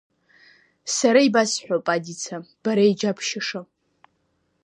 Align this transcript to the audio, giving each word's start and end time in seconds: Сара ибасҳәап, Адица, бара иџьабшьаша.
Сара 0.95 1.19
ибасҳәап, 1.27 1.85
Адица, 1.95 2.35
бара 2.63 2.83
иџьабшьаша. 2.89 3.61